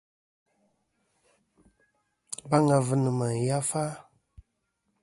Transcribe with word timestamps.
Baŋ 2.49 2.65
avɨ 2.77 2.95
nɨ 3.03 3.11
ma 3.19 3.27
yafa. 3.47 3.83